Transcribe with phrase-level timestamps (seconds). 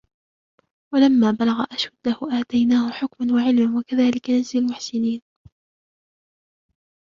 [0.93, 5.21] وَلَمَّا بَلَغَ أَشُدَّهُ آتَيْنَاهُ حُكْمًا وَعِلْمًا وَكَذَلِكَ نَجْزِي الْمُحْسِنِينَ